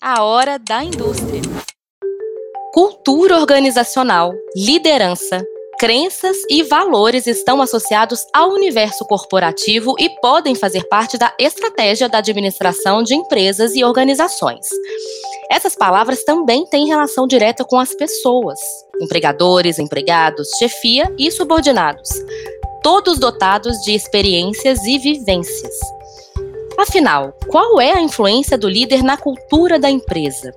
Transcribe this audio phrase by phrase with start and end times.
[0.00, 1.42] A hora da indústria.
[2.72, 5.44] Cultura organizacional, liderança,
[5.76, 12.18] crenças e valores estão associados ao universo corporativo e podem fazer parte da estratégia da
[12.18, 14.64] administração de empresas e organizações.
[15.50, 18.60] Essas palavras também têm relação direta com as pessoas,
[19.02, 22.08] empregadores, empregados, chefia e subordinados,
[22.84, 25.97] todos dotados de experiências e vivências.
[26.78, 30.54] Afinal, qual é a influência do líder na cultura da empresa?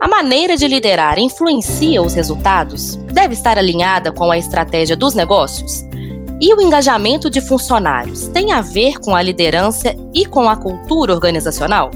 [0.00, 2.96] A maneira de liderar influencia os resultados?
[2.96, 5.84] Deve estar alinhada com a estratégia dos negócios?
[6.40, 11.14] E o engajamento de funcionários tem a ver com a liderança e com a cultura
[11.14, 11.92] organizacional?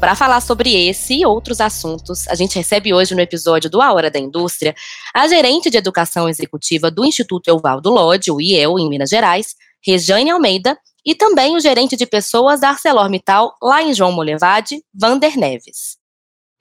[0.00, 3.92] Para falar sobre esse e outros assuntos, a gente recebe hoje no episódio do A
[3.92, 4.74] Hora da Indústria
[5.14, 9.54] a gerente de educação executiva do Instituto Euvaldo Lodge, o IEL, em Minas Gerais,
[9.86, 15.38] Rejane Almeida, e também o gerente de pessoas da ArcelorMittal, lá em João Molevade, Vander
[15.38, 16.00] Neves.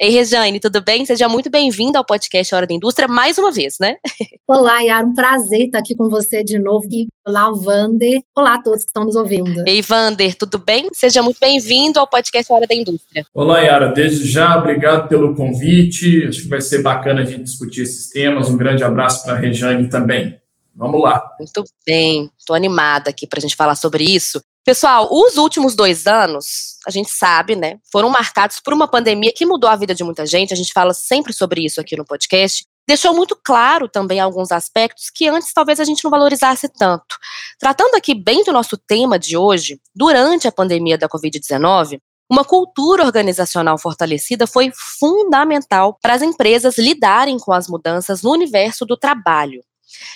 [0.02, 1.06] Ei, Rejane, tudo bem?
[1.06, 3.98] Seja muito bem-vinda ao podcast Hora da Indústria mais uma vez, né?
[4.48, 6.88] Olá, Yara, um prazer estar aqui com você de novo.
[6.90, 8.22] E olá, Vander.
[8.34, 9.62] Olá a todos que estão nos ouvindo.
[9.68, 10.88] Ei, Vander, tudo bem?
[10.94, 13.26] Seja muito bem-vindo ao podcast Hora da Indústria.
[13.34, 16.26] Olá, Yara, desde já, obrigado pelo convite.
[16.30, 18.50] Acho que vai ser bacana a gente discutir esses temas.
[18.50, 20.39] Um grande abraço para a Rejane também.
[20.80, 21.22] Vamos lá.
[21.38, 24.41] Muito bem, estou animada aqui para a gente falar sobre isso.
[24.63, 29.45] Pessoal, os últimos dois anos, a gente sabe, né, foram marcados por uma pandemia que
[29.45, 30.53] mudou a vida de muita gente.
[30.53, 32.63] A gente fala sempre sobre isso aqui no podcast.
[32.88, 37.17] Deixou muito claro também alguns aspectos que antes talvez a gente não valorizasse tanto.
[37.59, 42.00] Tratando aqui bem do nosso tema de hoje, durante a pandemia da Covid-19,
[42.31, 48.85] uma cultura organizacional fortalecida foi fundamental para as empresas lidarem com as mudanças no universo
[48.85, 49.61] do trabalho.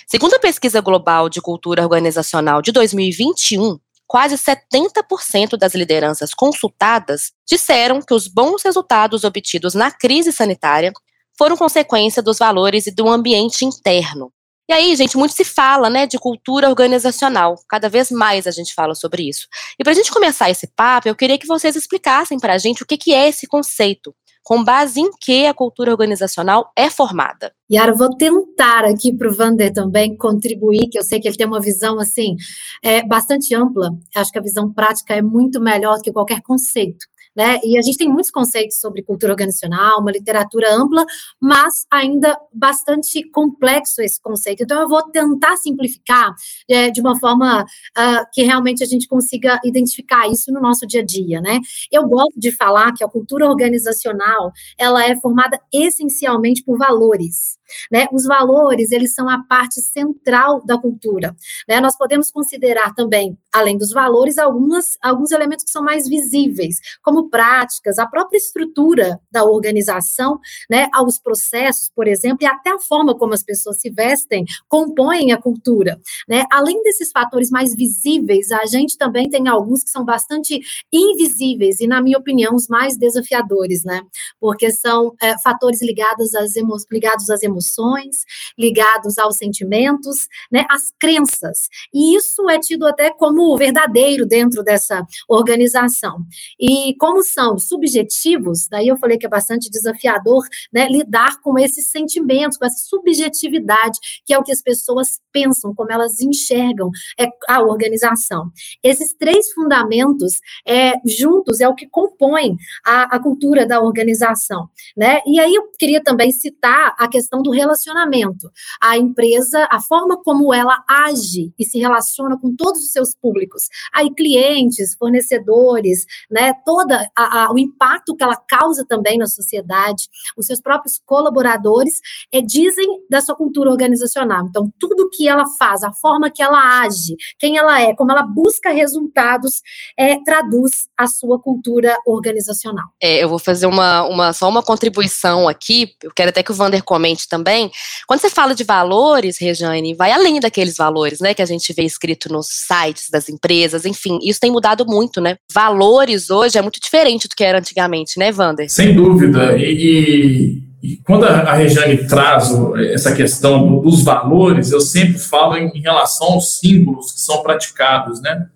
[0.06, 8.00] Segundo a pesquisa global de cultura organizacional de 2021, quase 70% das lideranças consultadas disseram
[8.00, 10.92] que os bons resultados obtidos na crise sanitária
[11.36, 14.32] foram consequência dos valores e do ambiente interno.
[14.68, 17.56] E aí, gente, muito se fala, né, de cultura organizacional.
[17.68, 19.46] Cada vez mais a gente fala sobre isso.
[19.78, 22.82] E para a gente começar esse papo, eu queria que vocês explicassem para a gente
[22.82, 27.52] o que, que é esse conceito com base em que a cultura organizacional é formada.
[27.72, 31.46] Yara, vou tentar aqui para o Vander também contribuir, que eu sei que ele tem
[31.46, 32.36] uma visão assim
[32.82, 33.90] é, bastante ampla.
[34.14, 37.06] Acho que a visão prática é muito melhor do que qualquer conceito.
[37.36, 37.58] Né?
[37.64, 41.04] E a gente tem muitos conceitos sobre cultura organizacional, uma literatura ampla,
[41.40, 44.62] mas ainda bastante complexo esse conceito.
[44.62, 46.32] Então, eu vou tentar simplificar
[46.68, 51.00] é, de uma forma uh, que realmente a gente consiga identificar isso no nosso dia
[51.00, 51.58] a dia, né?
[51.90, 57.58] Eu gosto de falar que a cultura organizacional ela é formada essencialmente por valores.
[57.90, 58.06] Né?
[58.12, 61.34] Os valores, eles são a parte central da cultura.
[61.68, 61.80] Né?
[61.80, 67.28] Nós podemos considerar também, além dos valores, algumas, alguns elementos que são mais visíveis, como
[67.28, 70.38] práticas, a própria estrutura da organização,
[70.70, 70.88] né?
[70.92, 75.40] aos processos, por exemplo, e até a forma como as pessoas se vestem, compõem a
[75.40, 76.00] cultura.
[76.28, 76.44] Né?
[76.50, 80.60] Além desses fatores mais visíveis, a gente também tem alguns que são bastante
[80.92, 84.02] invisíveis e, na minha opinião, os mais desafiadores, né?
[84.40, 86.52] porque são é, fatores ligados às,
[86.90, 88.24] ligados às emoções, emoções,
[88.58, 91.68] ligados aos sentimentos, né, às crenças.
[91.92, 96.18] E isso é tido até como verdadeiro dentro dessa organização.
[96.58, 101.88] E como são subjetivos, daí eu falei que é bastante desafiador, né, lidar com esses
[101.90, 107.26] sentimentos, com essa subjetividade, que é o que as pessoas pensam, como elas enxergam é,
[107.48, 108.50] a organização.
[108.82, 110.34] Esses três fundamentos
[110.66, 115.20] é, juntos é o que compõe a, a cultura da organização, né?
[115.26, 118.50] E aí eu queria também citar a questão do relacionamento.
[118.80, 123.68] A empresa, a forma como ela age e se relaciona com todos os seus públicos,
[123.92, 127.08] aí clientes, fornecedores, né, toda
[127.52, 132.00] o impacto que ela causa também na sociedade, os seus próprios colaboradores,
[132.32, 134.46] é, dizem da sua cultura organizacional.
[134.48, 138.22] Então, tudo que ela faz, a forma que ela age, quem ela é, como ela
[138.22, 139.60] busca resultados,
[139.98, 142.86] é, traduz a sua cultura organizacional.
[143.00, 146.54] É, eu vou fazer uma, uma, só uma contribuição aqui, eu quero até que o
[146.54, 147.68] Vander comente também.
[148.06, 151.82] Quando você fala de valores, Rejane, vai além daqueles valores, né, que a gente vê
[151.82, 155.36] escrito nos sites das empresas, enfim, isso tem mudado muito, né?
[155.52, 158.70] Valores hoje é muito diferente do que era antigamente, né, Vander?
[158.70, 159.56] Sem dúvida.
[159.58, 162.50] E, e, e quando a, a Rejane traz
[162.92, 168.20] essa questão dos valores, eu sempre falo em, em relação aos símbolos que são praticados,
[168.20, 168.46] né?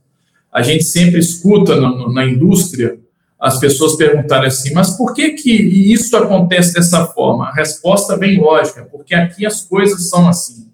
[0.52, 2.96] A gente sempre escuta na, na indústria
[3.40, 7.46] as pessoas perguntarem assim, mas por que, que isso acontece dessa forma?
[7.46, 10.68] A resposta é bem lógica, porque aqui as coisas são assim.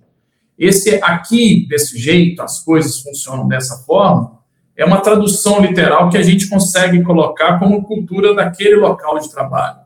[0.59, 4.39] Esse aqui, desse jeito, as coisas funcionam dessa forma,
[4.77, 9.79] é uma tradução literal que a gente consegue colocar como cultura daquele local de trabalho.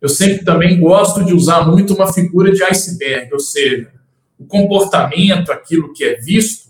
[0.00, 3.90] Eu sempre também gosto de usar muito uma figura de iceberg, ou seja,
[4.38, 6.68] o comportamento, aquilo que é visto,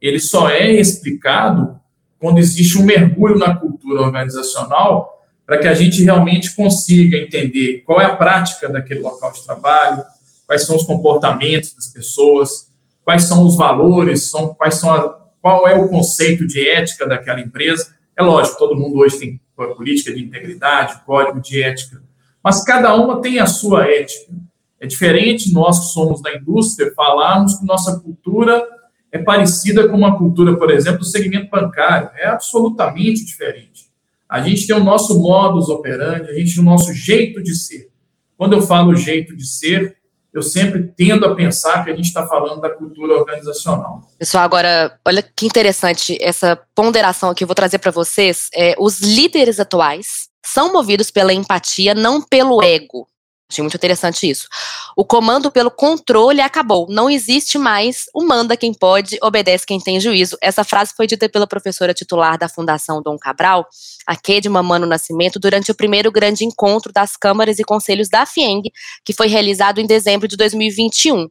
[0.00, 1.78] ele só é explicado
[2.18, 8.00] quando existe um mergulho na cultura organizacional para que a gente realmente consiga entender qual
[8.00, 10.02] é a prática daquele local de trabalho,
[10.46, 12.70] quais são os comportamentos das pessoas,
[13.04, 17.40] quais são os valores, são, quais são a, qual é o conceito de ética daquela
[17.40, 17.94] empresa.
[18.16, 19.40] É lógico, todo mundo hoje tem
[19.76, 22.02] política de integridade, código de ética,
[22.42, 24.32] mas cada uma tem a sua ética.
[24.80, 28.66] É diferente nós que somos da indústria falarmos que nossa cultura
[29.12, 32.10] é parecida com uma cultura, por exemplo, do segmento bancário.
[32.16, 33.92] É absolutamente diferente.
[34.28, 37.90] A gente tem o nosso modus operandi, a gente tem o nosso jeito de ser.
[38.38, 39.98] Quando eu falo jeito de ser,
[40.32, 44.08] eu sempre tendo a pensar que a gente está falando da cultura organizacional.
[44.18, 48.48] Pessoal, agora, olha que interessante essa ponderação que eu vou trazer para vocês.
[48.54, 53.06] É, os líderes atuais são movidos pela empatia, não pelo ego.
[53.52, 54.48] Achei muito interessante isso.
[54.96, 56.86] O comando pelo controle acabou.
[56.88, 60.38] Não existe mais o manda quem pode, obedece quem tem juízo.
[60.40, 63.68] Essa frase foi dita pela professora titular da Fundação Dom Cabral,
[64.06, 68.72] a de Mamano Nascimento, durante o primeiro grande encontro das câmaras e conselhos da FIENG,
[69.04, 71.28] que foi realizado em dezembro de 2021.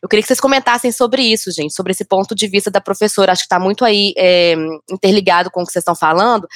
[0.00, 3.32] Eu queria que vocês comentassem sobre isso, gente, sobre esse ponto de vista da professora.
[3.32, 4.54] Acho que está muito aí é,
[4.90, 6.46] interligado com o que vocês estão falando.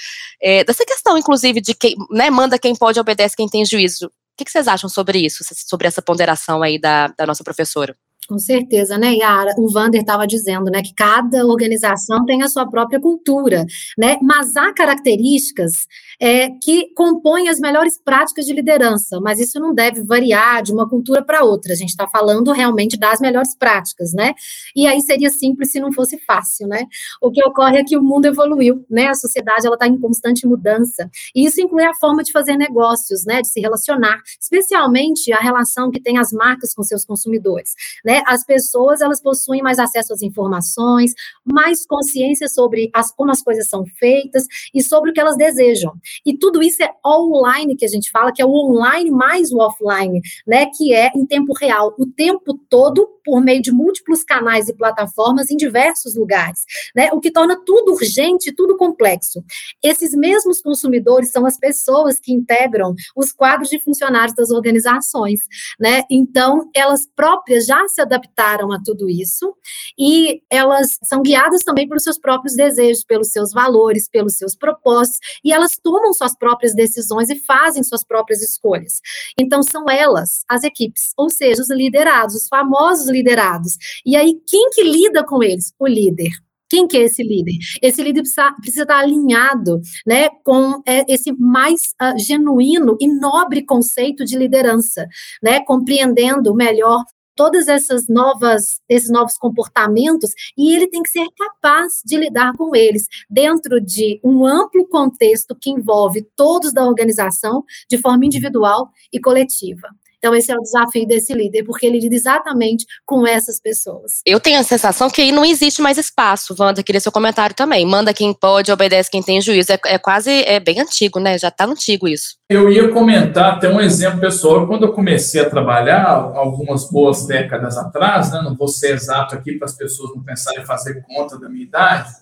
[0.40, 4.10] É, dessa questão, inclusive, de quem né, manda quem pode, obedece quem tem juízo.
[4.42, 7.96] O que, vocês acham sobre isso, sobre essa ponderação aí da, da nossa professora?
[8.32, 9.54] Com certeza, né, Yara?
[9.58, 13.66] O Vander estava dizendo, né, que cada organização tem a sua própria cultura,
[13.98, 14.16] né?
[14.22, 15.86] Mas há características
[16.18, 20.88] é, que compõem as melhores práticas de liderança, mas isso não deve variar de uma
[20.88, 21.74] cultura para outra.
[21.74, 24.32] A gente está falando realmente das melhores práticas, né?
[24.74, 26.86] E aí seria simples se não fosse fácil, né?
[27.20, 29.08] O que ocorre é que o mundo evoluiu, né?
[29.08, 33.26] A sociedade ela está em constante mudança e isso inclui a forma de fazer negócios,
[33.26, 33.42] né?
[33.42, 38.21] De se relacionar, especialmente a relação que tem as marcas com seus consumidores, né?
[38.26, 41.12] As pessoas elas possuem mais acesso às informações,
[41.44, 45.92] mais consciência sobre as, como as coisas são feitas e sobre o que elas desejam.
[46.24, 49.58] E tudo isso é online que a gente fala, que é o online mais o
[49.58, 50.66] offline, né?
[50.76, 55.50] Que é em tempo real, o tempo todo, por meio de múltiplos canais e plataformas
[55.50, 56.64] em diversos lugares,
[56.94, 57.10] né?
[57.12, 59.42] O que torna tudo urgente, tudo complexo.
[59.82, 65.40] Esses mesmos consumidores são as pessoas que integram os quadros de funcionários das organizações,
[65.78, 66.02] né?
[66.10, 69.54] Então, elas próprias já se adaptaram a tudo isso
[69.98, 75.18] e elas são guiadas também pelos seus próprios desejos, pelos seus valores, pelos seus propósitos,
[75.44, 79.00] e elas tomam suas próprias decisões e fazem suas próprias escolhas.
[79.38, 83.76] Então, são elas, as equipes, ou seja, os liderados, os famosos liderados.
[84.04, 85.72] E aí, quem que lida com eles?
[85.78, 86.30] O líder.
[86.72, 87.52] Quem que é esse líder?
[87.82, 93.62] Esse líder precisa, precisa estar alinhado né, com é, esse mais uh, genuíno e nobre
[93.62, 95.06] conceito de liderança,
[95.42, 97.04] né, compreendendo melhor
[97.34, 102.74] todas essas novas esses novos comportamentos e ele tem que ser capaz de lidar com
[102.74, 109.20] eles dentro de um amplo contexto que envolve todos da organização de forma individual e
[109.20, 109.88] coletiva.
[110.22, 114.20] Então, esse é o desafio desse líder, porque ele lida exatamente com essas pessoas.
[114.24, 116.54] Eu tenho a sensação que aí não existe mais espaço.
[116.56, 117.84] Wanda, queria seu comentário também.
[117.84, 119.72] Manda quem pode, obedece quem tem juízo.
[119.72, 121.36] É, é quase, é bem antigo, né?
[121.36, 122.36] Já está antigo isso.
[122.48, 124.64] Eu ia comentar até um exemplo pessoal.
[124.68, 128.42] Quando eu comecei a trabalhar, algumas boas décadas atrás, né?
[128.44, 131.64] não vou ser exato aqui para as pessoas não pensarem em fazer conta da minha
[131.64, 132.12] idade,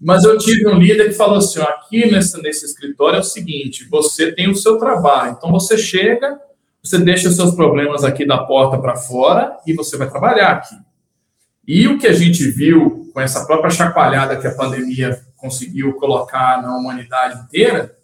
[0.00, 3.24] mas eu tive um líder que falou assim: ó, aqui nesse, nesse escritório é o
[3.24, 6.36] seguinte, você tem o seu trabalho, então você chega
[6.82, 10.76] você deixa seus problemas aqui da porta para fora e você vai trabalhar aqui.
[11.66, 16.62] E o que a gente viu com essa própria chacoalhada que a pandemia conseguiu colocar
[16.62, 17.94] na humanidade inteira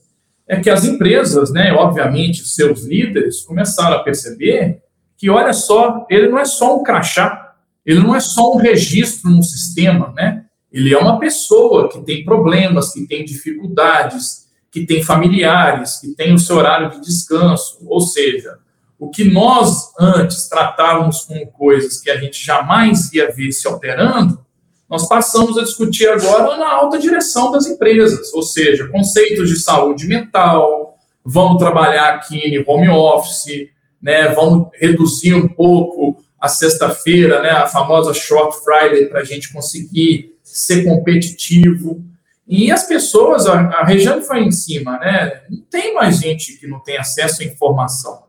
[0.47, 4.83] é que as empresas, né, obviamente, seus líderes começaram a perceber
[5.17, 7.55] que, olha só, ele não é só um crachá,
[7.87, 10.45] ele não é só um registro no sistema, né?
[10.71, 16.35] Ele é uma pessoa que tem problemas, que tem dificuldades, que tem familiares, que tem
[16.35, 18.59] o seu horário de descanso, ou seja,
[19.05, 24.43] o que nós antes tratávamos como coisas que a gente jamais ia ver se alterando,
[24.89, 30.07] nós passamos a discutir agora na alta direção das empresas, ou seja, conceitos de saúde
[30.07, 33.69] mental, vamos trabalhar aqui em home office,
[34.01, 39.53] né, vamos reduzir um pouco a sexta-feira, né, a famosa short Friday, para a gente
[39.53, 42.03] conseguir ser competitivo.
[42.47, 46.67] E as pessoas, a, a região foi em cima, né, não tem mais gente que
[46.67, 48.24] não tem acesso à informação.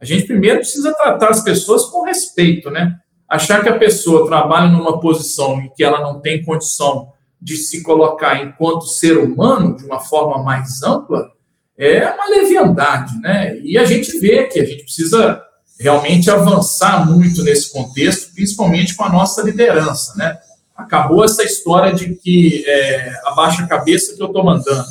[0.00, 2.96] A gente primeiro precisa tratar as pessoas com respeito, né?
[3.28, 7.82] Achar que a pessoa trabalha numa posição em que ela não tem condição de se
[7.82, 11.34] colocar enquanto ser humano de uma forma mais ampla
[11.76, 13.58] é uma leviandade, né?
[13.58, 15.42] E a gente vê que a gente precisa
[15.78, 20.38] realmente avançar muito nesse contexto, principalmente com a nossa liderança, né?
[20.76, 24.88] Acabou essa história de que é, abaixa a cabeça que eu estou mandando.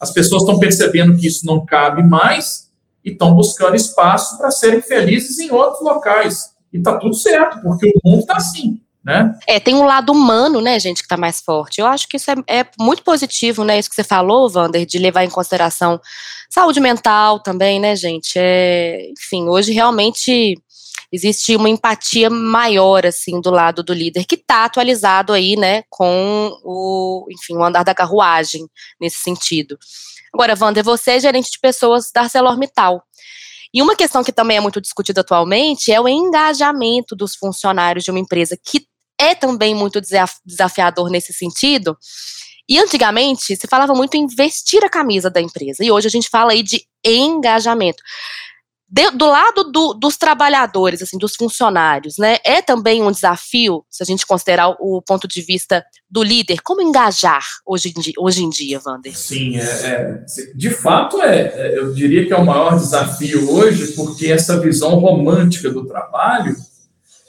[0.00, 2.63] As pessoas estão percebendo que isso não cabe mais
[3.04, 6.54] e estão buscando espaço para serem felizes em outros locais.
[6.72, 8.80] E está tudo certo, porque o mundo está assim.
[9.04, 9.38] Né?
[9.46, 11.78] É, tem um lado humano, né, gente, que está mais forte.
[11.78, 14.98] Eu acho que isso é, é, muito positivo, né, isso que você falou, Wander, de
[14.98, 16.00] levar em consideração
[16.48, 18.32] saúde mental também, né, gente?
[18.36, 20.56] É, enfim, hoje realmente
[21.12, 26.50] existe uma empatia maior, assim, do lado do líder, que está atualizado aí, né, com
[26.64, 28.66] o, enfim, o andar da carruagem,
[28.98, 29.78] nesse sentido.
[30.34, 33.00] Agora, Wander, você é gerente de pessoas da ArcelorMittal.
[33.72, 38.10] E uma questão que também é muito discutida atualmente é o engajamento dos funcionários de
[38.10, 38.84] uma empresa que
[39.18, 40.00] é também muito
[40.44, 41.96] desafiador nesse sentido.
[42.68, 46.28] E antigamente se falava muito em vestir a camisa da empresa, e hoje a gente
[46.28, 48.02] fala aí de engajamento.
[48.94, 54.04] De, do lado do, dos trabalhadores, assim, dos funcionários, né, é também um desafio, se
[54.04, 58.12] a gente considerar o, o ponto de vista do líder, como engajar hoje em dia,
[58.16, 59.18] hoje em dia Wander?
[59.18, 60.24] Sim, é, é,
[60.54, 64.94] de fato, é, é, eu diria que é o maior desafio hoje, porque essa visão
[65.00, 66.54] romântica do trabalho,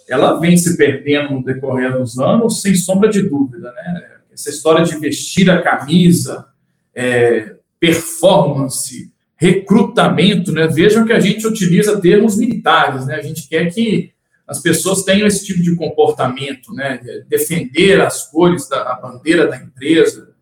[0.07, 4.11] ela vem se perdendo no decorrer dos anos, sem sombra de dúvida, né?
[4.31, 6.45] Essa história de vestir a camisa,
[6.93, 10.67] é, performance, recrutamento, né?
[10.67, 13.15] Vejam que a gente utiliza termos militares, né?
[13.15, 14.11] A gente quer que
[14.47, 16.99] as pessoas tenham esse tipo de comportamento, né?
[17.27, 20.33] Defender as cores da bandeira da empresa.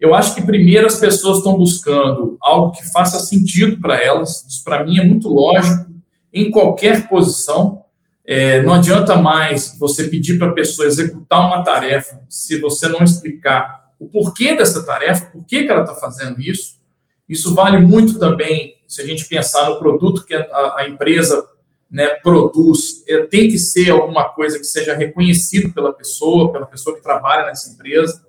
[0.00, 4.44] Eu acho que primeiro as pessoas estão buscando algo que faça sentido para elas.
[4.48, 5.90] Isso para mim é muito lógico
[6.32, 7.82] em qualquer posição.
[8.24, 13.02] É, não adianta mais você pedir para a pessoa executar uma tarefa se você não
[13.02, 16.77] explicar o porquê dessa tarefa, por que ela está fazendo isso.
[17.28, 21.46] Isso vale muito também se a gente pensar no produto que a, a empresa
[21.90, 23.04] né, produz.
[23.08, 27.46] É, tem que ser alguma coisa que seja reconhecido pela pessoa, pela pessoa que trabalha
[27.46, 28.26] nessa empresa.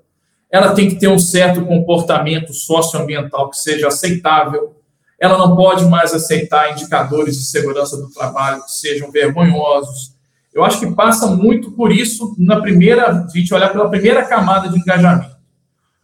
[0.51, 4.79] Ela tem que ter um certo comportamento socioambiental que seja aceitável
[5.20, 10.15] ela não pode mais aceitar indicadores de segurança do trabalho que sejam vergonhosos.
[10.53, 14.70] Eu acho que passa muito por isso na primeira, a gente olhar pela primeira camada
[14.70, 15.38] de engajamento.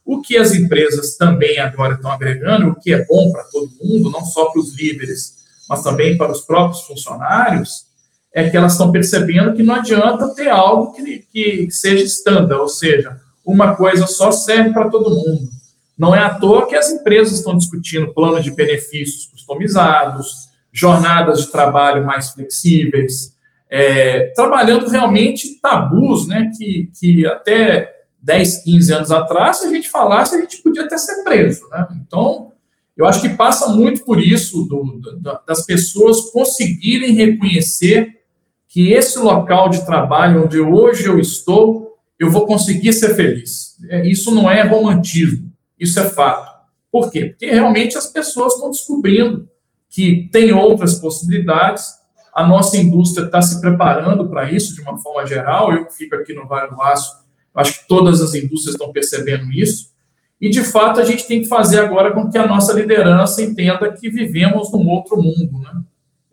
[0.06, 4.12] O que as empresas também agora estão agregando, o que é bom para todo mundo,
[4.12, 5.34] não só para os líderes,
[5.68, 7.86] mas também para os próprios funcionários,
[8.32, 12.68] é que elas estão percebendo que não adianta ter algo que, que seja estándar, ou
[12.68, 15.50] seja, uma coisa só serve para todo mundo.
[15.98, 21.52] Não é à toa que as empresas estão discutindo planos de benefícios customizados, jornadas de
[21.52, 23.34] trabalho mais flexíveis,
[23.70, 27.95] é, trabalhando realmente tabus, né, que, que até
[28.25, 31.70] 10, 15 anos atrás, se a gente falasse, a gente podia até ser preso.
[31.70, 31.88] Né?
[32.01, 32.51] Então,
[32.98, 38.22] eu acho que passa muito por isso, do, do, das pessoas conseguirem reconhecer
[38.67, 43.77] que esse local de trabalho onde hoje eu estou, eu vou conseguir ser feliz.
[43.89, 45.51] É, isso não é romantismo.
[45.79, 46.51] Isso é fato.
[46.91, 47.25] Por quê?
[47.25, 49.48] Porque realmente as pessoas estão descobrindo
[49.88, 51.86] que tem outras possibilidades.
[52.34, 55.72] A nossa indústria está se preparando para isso de uma forma geral.
[55.72, 57.25] Eu fico aqui no Vale do Aço,
[57.56, 59.94] acho que todas as indústrias estão percebendo isso.
[60.40, 63.92] E, de fato, a gente tem que fazer agora com que a nossa liderança entenda
[63.94, 65.82] que vivemos num outro mundo, né?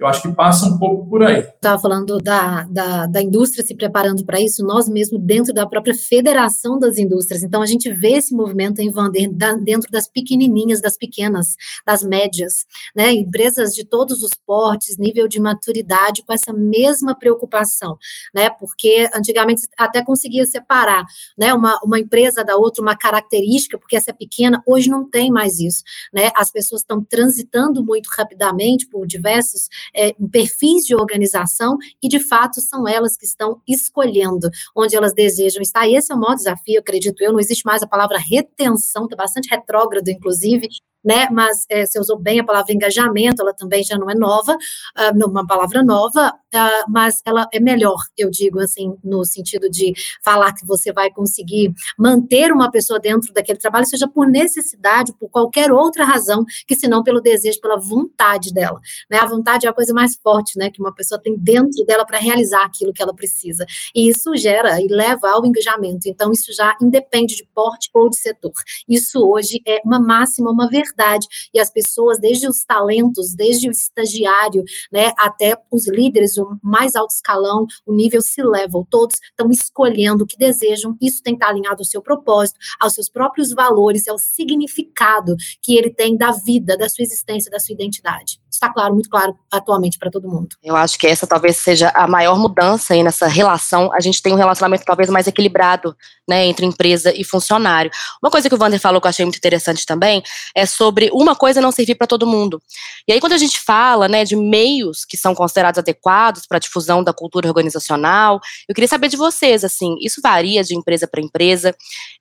[0.02, 1.38] Eu acho que passa um pouco por aí.
[1.38, 5.94] Estava falando da, da, da, indústria se preparando para isso, nós mesmos dentro da própria
[5.94, 7.44] federação das indústrias.
[7.44, 9.30] Então, a gente vê esse movimento em Vander
[9.62, 11.54] dentro das pequenininhas, das pequenas,
[11.86, 12.66] das médias,
[12.96, 13.12] né?
[13.12, 17.96] Empresas de todos os portes, nível de maturidade, com essa mesma preocupação,
[18.34, 18.50] né?
[18.50, 21.04] Porque antigamente até conseguia separar,
[21.38, 21.54] né?
[21.54, 25.60] Uma, uma empresa da outra, uma característica, porque essa é pequena, hoje não tem mais
[25.60, 26.32] isso, né?
[26.34, 32.60] As pessoas estão transitando muito rapidamente por diversos é, perfis de organização e, de fato,
[32.60, 35.86] são elas que estão escolhendo onde elas desejam estar.
[35.86, 37.32] E esse é o maior desafio, acredito eu.
[37.32, 40.68] Não existe mais a palavra retenção, está bastante retrógrado, inclusive,
[41.04, 41.28] né?
[41.30, 45.28] Mas é, você usou bem a palavra engajamento, ela também já não é nova, uh,
[45.28, 49.92] uma palavra nova, uh, mas ela é melhor, eu digo assim, no sentido de
[50.24, 55.28] falar que você vai conseguir manter uma pessoa dentro daquele trabalho, seja por necessidade, por
[55.28, 58.80] qualquer outra razão, que senão pelo desejo, pela vontade dela.
[59.10, 59.18] Né?
[59.18, 60.70] A vontade é a coisa mais forte, né?
[60.70, 63.66] Que uma pessoa tem dentro dela para realizar aquilo que ela precisa.
[63.94, 66.08] E isso gera e leva ao engajamento.
[66.08, 68.52] Então, isso já independe de porte ou de setor.
[68.88, 73.68] Isso hoje é uma máxima, uma verdade verdade e as pessoas, desde os talentos, desde
[73.68, 79.16] o estagiário, né, até os líderes, o mais alto escalão, o nível se level, todos
[79.22, 80.96] estão escolhendo o que desejam.
[81.00, 85.76] Isso tem que estar alinhado ao seu propósito, aos seus próprios valores, ao significado que
[85.76, 89.98] ele tem da vida, da sua existência, da sua identidade está claro, muito claro atualmente
[89.98, 90.56] para todo mundo.
[90.62, 93.92] Eu acho que essa talvez seja a maior mudança aí nessa relação.
[93.92, 95.96] A gente tem um relacionamento talvez mais equilibrado,
[96.28, 97.90] né, entre empresa e funcionário.
[98.22, 100.22] Uma coisa que o Wander falou que eu achei muito interessante também
[100.54, 102.62] é sobre uma coisa não servir para todo mundo.
[103.08, 106.60] E aí quando a gente fala, né, de meios que são considerados adequados para a
[106.60, 111.20] difusão da cultura organizacional, eu queria saber de vocês, assim, isso varia de empresa para
[111.20, 111.74] empresa,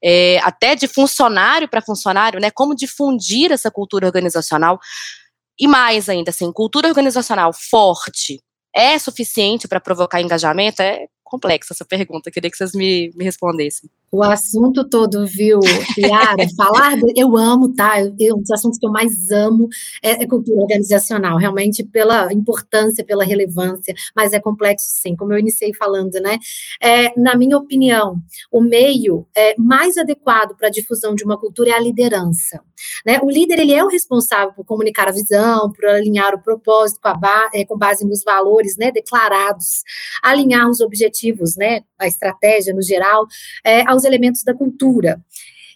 [0.04, 4.80] é, até de funcionário para funcionário, né, como difundir essa cultura organizacional.
[5.62, 8.42] E mais ainda, assim, cultura organizacional forte
[8.76, 10.82] é suficiente para provocar engajamento?
[10.82, 15.60] É complexa essa pergunta, queria que vocês me, me respondessem o assunto todo, viu,
[15.98, 16.46] Yara?
[16.58, 17.96] Falar, de, eu amo, tá?
[18.20, 19.70] Eu, um dos assuntos que eu mais amo
[20.04, 25.40] é, é, cultura organizacional, realmente pela importância, pela relevância, mas é complexo sim, como eu
[25.40, 26.38] iniciei falando, né?
[26.82, 28.18] É, na minha opinião,
[28.52, 32.62] o meio é, mais adequado para a difusão de uma cultura é a liderança.
[33.06, 33.20] Né?
[33.22, 37.20] O líder, ele é o responsável por comunicar a visão, por alinhar o propósito com,
[37.20, 39.84] ba é, com base nos valores, né, declarados,
[40.22, 43.26] alinhar os objetivos, né, a estratégia no geral,
[43.64, 45.20] é, aos elementos da cultura.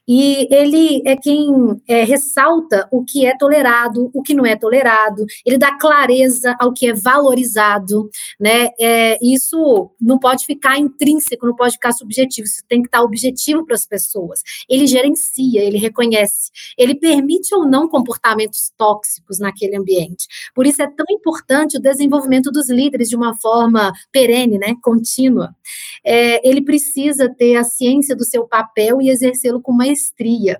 [0.07, 1.49] E ele é quem
[1.87, 6.71] é, ressalta o que é tolerado, o que não é tolerado, ele dá clareza ao
[6.73, 8.09] que é valorizado,
[8.39, 8.69] né?
[8.79, 13.65] É, isso não pode ficar intrínseco, não pode ficar subjetivo, isso tem que estar objetivo
[13.65, 14.41] para as pessoas.
[14.69, 20.27] Ele gerencia, ele reconhece, ele permite ou não comportamentos tóxicos naquele ambiente.
[20.53, 24.75] Por isso é tão importante o desenvolvimento dos líderes de uma forma perene, né?
[24.81, 25.55] Contínua.
[26.03, 30.59] É, ele precisa ter a ciência do seu papel e exercê-lo com uma maestria.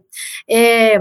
[0.50, 0.98] É,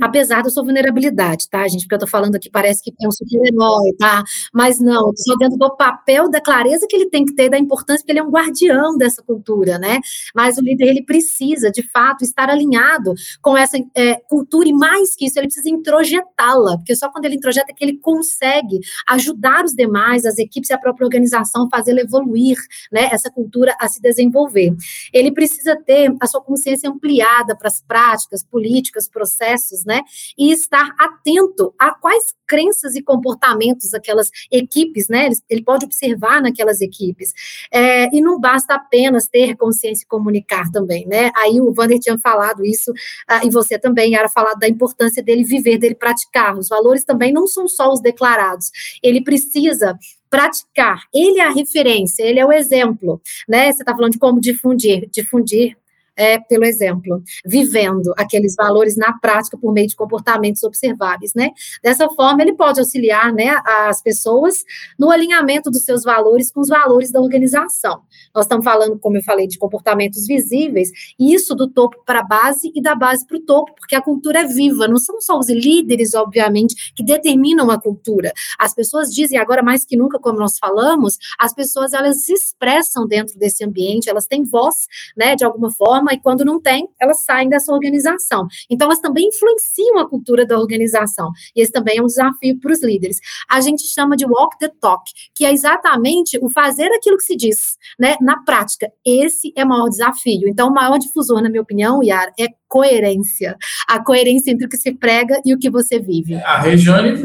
[0.00, 1.82] apesar da sua vulnerabilidade, tá, gente?
[1.82, 4.22] Porque eu tô falando aqui, parece que é um super-herói, tá?
[4.52, 8.04] Mas não, só dentro do papel, da clareza que ele tem que ter, da importância,
[8.04, 10.00] que ele é um guardião dessa cultura, né?
[10.34, 15.14] Mas o líder, ele precisa, de fato, estar alinhado com essa é, cultura, e mais
[15.14, 19.64] que isso, ele precisa introjetá-la, porque só quando ele introjeta é que ele consegue ajudar
[19.64, 22.56] os demais, as equipes e a própria organização fazê-la evoluir,
[22.90, 23.08] né?
[23.12, 24.74] Essa cultura a se desenvolver.
[25.12, 30.02] Ele precisa ter a sua consciência ampliada para as práticas, políticas, processos, processos, né?
[30.38, 35.28] E estar atento a quais crenças e comportamentos aquelas equipes, né?
[35.50, 37.32] Ele, pode observar naquelas equipes.
[37.72, 41.30] É, e não basta apenas ter consciência e comunicar também, né?
[41.36, 42.92] Aí o Wander tinha falado isso,
[43.28, 46.56] ah, e você também, era falado da importância dele viver, dele praticar.
[46.56, 48.70] Os valores também não são só os declarados.
[49.02, 49.98] Ele precisa
[50.30, 51.02] praticar.
[51.12, 53.72] Ele é a referência, ele é o exemplo, né?
[53.72, 55.76] Você está falando de como difundir, difundir
[56.16, 61.50] é, pelo exemplo, vivendo aqueles valores na prática por meio de comportamentos observáveis, né?
[61.82, 64.64] Dessa forma, ele pode auxiliar, né, as pessoas
[64.98, 68.00] no alinhamento dos seus valores com os valores da organização.
[68.34, 72.72] Nós estamos falando, como eu falei, de comportamentos visíveis, isso do topo para a base
[72.74, 75.48] e da base para o topo, porque a cultura é viva, não são só os
[75.48, 78.32] líderes, obviamente, que determinam a cultura.
[78.58, 83.06] As pessoas dizem agora mais que nunca, como nós falamos, as pessoas elas se expressam
[83.06, 85.70] dentro desse ambiente, elas têm voz, né, de alguma
[86.06, 88.46] forma e quando não tem, elas saem dessa organização.
[88.70, 91.30] Então, elas também influenciam a cultura da organização.
[91.54, 93.18] E esse também é um desafio para os líderes.
[93.50, 95.02] A gente chama de walk the talk,
[95.34, 98.90] que é exatamente o fazer aquilo que se diz, né, na prática.
[99.04, 100.48] Esse é o maior desafio.
[100.48, 103.56] Então, o maior difusor, na minha opinião, Yara, é coerência.
[103.88, 106.34] A coerência entre o que se prega e o que você vive.
[106.34, 107.16] A Regiane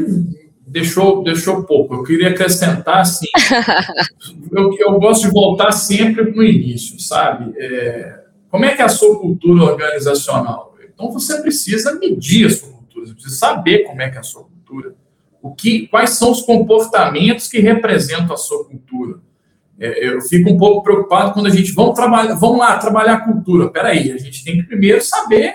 [0.66, 1.94] deixou, deixou pouco.
[1.94, 3.26] Eu queria acrescentar, assim,
[4.50, 7.52] eu, eu gosto de voltar sempre no início, sabe?
[7.58, 8.21] É,
[8.52, 10.76] como é que é a sua cultura organizacional?
[10.92, 14.22] Então você precisa medir a sua cultura, você precisa saber como é que é a
[14.22, 14.94] sua cultura,
[15.40, 19.20] o que, quais são os comportamentos que representam a sua cultura.
[19.80, 23.20] É, eu fico um pouco preocupado quando a gente vamos trabalhar, vamos lá trabalhar a
[23.20, 23.70] cultura.
[23.70, 25.54] Peraí, a gente tem que primeiro saber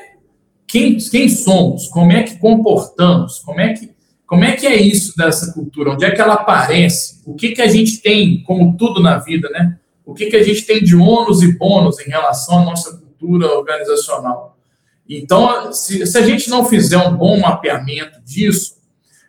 [0.65, 5.15] quem, quem somos, como é que comportamos, como é que como é que é isso
[5.15, 5.91] dessa cultura?
[5.91, 7.21] Onde é que ela aparece?
[7.25, 9.77] O que que a gente tem, como tudo na vida, né?
[10.07, 13.45] O que, que a gente tem de ônus e bônus em relação à nossa cultura
[13.57, 14.57] organizacional.
[15.07, 18.77] Então, se, se a gente não fizer um bom mapeamento disso,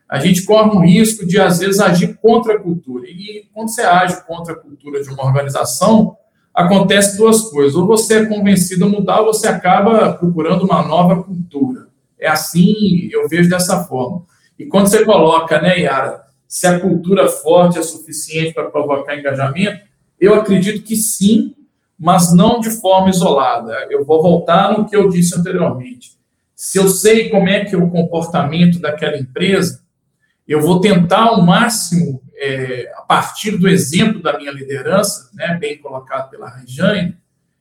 [0.08, 3.08] a gente corre um risco de, às vezes, agir contra a cultura.
[3.08, 6.16] E quando você age contra a cultura de uma organização,
[6.54, 7.74] acontece duas coisas.
[7.74, 11.88] Ou você é convencido a mudar, ou você acaba procurando uma nova cultura.
[12.20, 14.22] É assim, eu vejo dessa forma.
[14.56, 19.87] E quando você coloca, né, Yara, se a cultura forte é suficiente para provocar engajamento,
[20.20, 21.54] eu acredito que sim,
[21.98, 23.86] mas não de forma isolada.
[23.90, 26.16] Eu vou voltar no que eu disse anteriormente.
[26.54, 29.80] se eu sei como é que é o comportamento daquela empresa,
[30.46, 35.78] eu vou tentar ao máximo, é, a partir do exemplo da minha liderança, né, bem
[35.78, 37.16] colocado pela Rejane,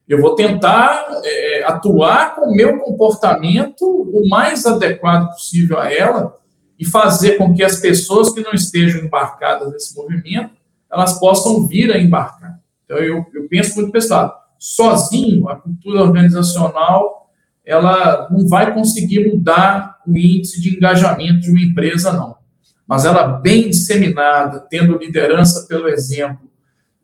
[0.08, 6.38] eu vou tentar é, atuar com o meu comportamento o mais adequado possível a ela
[6.80, 10.57] e fazer com que as pessoas que não estejam embarcadas nesse movimento,
[10.92, 12.60] elas possam vir a embarcar.
[12.86, 14.34] Então, eu, eu penso muito pesado.
[14.58, 17.30] Sozinho, a cultura organizacional,
[17.66, 22.38] ela não vai conseguir mudar o índice de engajamento de uma empresa, não.
[22.88, 26.50] Mas ela bem disseminada, tendo liderança pelo exemplo,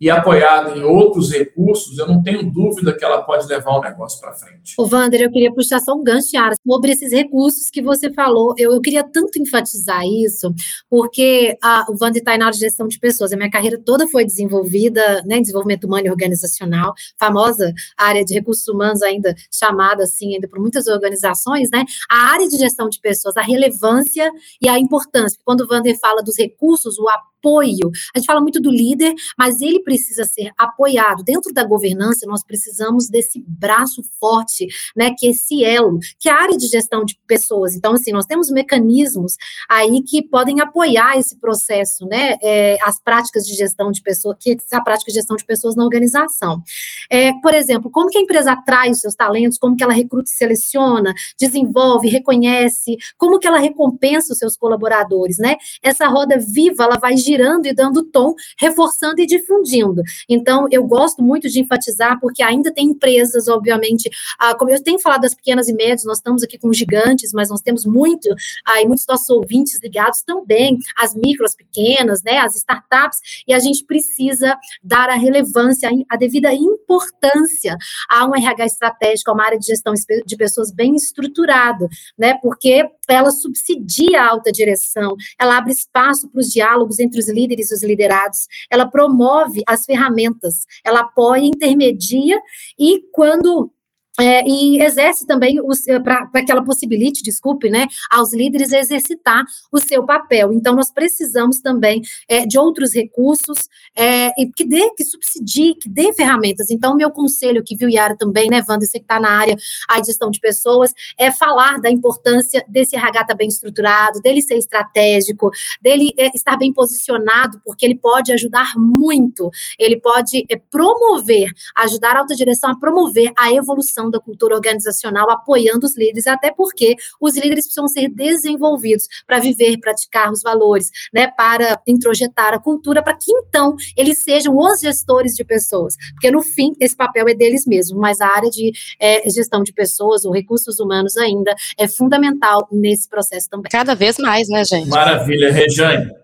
[0.03, 4.19] e apoiada em outros recursos, eu não tenho dúvida que ela pode levar o negócio
[4.19, 4.73] para frente.
[4.77, 8.53] O Wander, eu queria puxar só um gancho, Yara, sobre esses recursos que você falou.
[8.57, 10.53] Eu, eu queria tanto enfatizar isso,
[10.89, 13.31] porque a, o Wander está na área de gestão de pessoas.
[13.31, 18.33] A minha carreira toda foi desenvolvida né, em desenvolvimento humano e organizacional, famosa área de
[18.33, 21.85] recursos humanos, ainda chamada assim, ainda por muitas organizações, né?
[22.11, 24.29] A área de gestão de pessoas, a relevância
[24.61, 25.39] e a importância.
[25.45, 27.91] Quando o Wander fala dos recursos, o apoio apoio.
[28.15, 31.23] A gente fala muito do líder, mas ele precisa ser apoiado.
[31.23, 36.31] Dentro da governança, nós precisamos desse braço forte, né, que é esse elo, que é
[36.31, 37.75] a área de gestão de pessoas.
[37.75, 39.35] Então, assim, nós temos mecanismos
[39.69, 44.57] aí que podem apoiar esse processo, né, é, as práticas de gestão de pessoas, que
[44.71, 46.61] a prática de gestão de pessoas na organização.
[47.09, 50.29] É, por exemplo, como que a empresa atrai os seus talentos, como que ela recruta
[50.29, 55.57] e seleciona, desenvolve, reconhece, como que ela recompensa os seus colaboradores, né?
[55.81, 60.01] Essa roda viva, ela vai girar girando e dando tom, reforçando e difundindo.
[60.29, 64.99] Então, eu gosto muito de enfatizar, porque ainda tem empresas, obviamente, ah, como eu tenho
[64.99, 68.29] falado das pequenas e médias, nós estamos aqui com gigantes, mas nós temos muito,
[68.67, 73.53] aí ah, muitos nossos ouvintes ligados também, as micro, as pequenas, né, as startups, e
[73.53, 77.75] a gente precisa dar a relevância, a devida importância
[78.09, 79.93] a um RH estratégico, a uma área de gestão
[80.25, 86.39] de pessoas bem estruturado, né, porque ela subsidia a alta direção, ela abre espaço para
[86.39, 92.39] os diálogos entre os líderes e os liderados, ela promove as ferramentas, ela apoia, intermedia
[92.77, 93.71] e quando
[94.19, 95.59] é, e exerce também
[96.03, 100.53] para que ela possibilite, desculpe, né, aos líderes exercitar o seu papel.
[100.53, 106.13] Então, nós precisamos também é, de outros recursos é, que dê, que subsidie, que dê
[106.13, 106.69] ferramentas.
[106.69, 109.55] Então, meu conselho que viu Yara também, né, Wanda, você que está na área
[109.89, 114.55] a gestão de pessoas, é falar da importância desse RH estar bem estruturado, dele ser
[114.55, 115.49] estratégico,
[115.81, 119.49] dele é, estar bem posicionado, porque ele pode ajudar muito,
[119.79, 125.29] ele pode é, promover, ajudar a alta direção a promover a evolução da cultura organizacional,
[125.29, 130.89] apoiando os líderes, até porque os líderes precisam ser desenvolvidos para viver, praticar os valores,
[131.13, 136.31] né, para introjetar a cultura, para que então eles sejam os gestores de pessoas, porque
[136.31, 140.25] no fim esse papel é deles mesmos, mas a área de é, gestão de pessoas,
[140.25, 143.69] ou recursos humanos ainda é fundamental nesse processo também.
[143.71, 144.89] Cada vez mais, né, gente?
[144.89, 146.23] Maravilha, Rejane.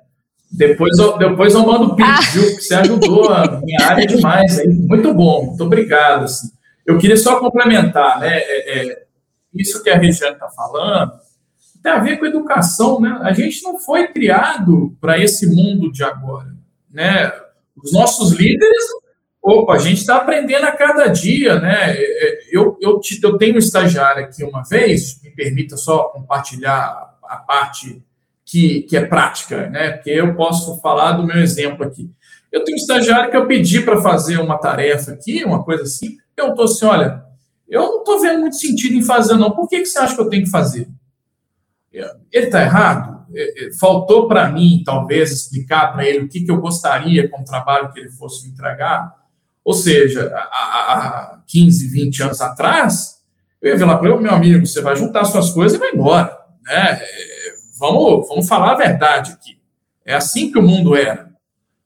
[0.52, 2.32] Depois eu, depois eu mando o pix, ah.
[2.34, 2.56] viu?
[2.56, 4.68] Que você ajudou a minha área demais aí.
[4.68, 6.24] Muito bom, muito obrigado.
[6.24, 6.48] Assim.
[6.89, 8.39] Eu queria só complementar, né?
[8.39, 9.04] É, é,
[9.54, 11.12] isso que a Regiane está falando
[11.84, 13.15] tem a ver com educação, né?
[13.21, 16.47] A gente não foi criado para esse mundo de agora,
[16.89, 17.32] né?
[17.78, 18.84] Os nossos líderes,
[19.39, 21.91] opa, a gente está aprendendo a cada dia, né?
[21.91, 27.17] É, é, eu, eu, eu tenho um estagiário aqui uma vez, me permita só compartilhar
[27.23, 28.04] a parte
[28.43, 29.91] que, que é prática, né?
[29.91, 32.10] Porque eu posso falar do meu exemplo aqui.
[32.52, 36.17] Eu tenho um estagiário que eu pedi para fazer uma tarefa aqui, uma coisa assim,
[36.39, 37.23] perguntou assim: olha,
[37.67, 39.52] eu não estou vendo muito sentido em fazer, não.
[39.52, 40.88] Por que, que você acha que eu tenho que fazer?
[42.32, 43.25] Ele está errado?
[43.34, 47.41] É, é, faltou para mim, talvez, explicar para ele o que, que eu gostaria com
[47.41, 49.13] o trabalho que ele fosse me entregar.
[49.63, 53.19] Ou seja, há, há 15, 20 anos atrás,
[53.62, 56.36] eu ia falar para ele, meu amigo, você vai juntar suas coisas e vai embora.
[56.65, 56.99] Né?
[57.02, 59.60] É, vamos, vamos falar a verdade aqui.
[60.06, 61.29] É assim que o mundo era.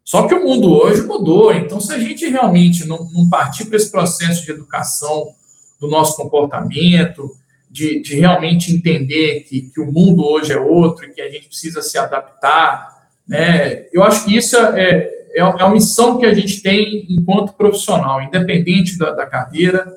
[0.03, 1.53] Só que o mundo hoje mudou.
[1.53, 5.33] Então, se a gente realmente não, não partir para esse processo de educação
[5.79, 7.31] do nosso comportamento,
[7.69, 11.47] de, de realmente entender que, que, o mundo hoje é outro e que a gente
[11.47, 13.85] precisa se adaptar, né?
[13.91, 18.21] Eu acho que isso é, é, é uma missão que a gente tem enquanto profissional,
[18.21, 19.91] independente da, da carreira,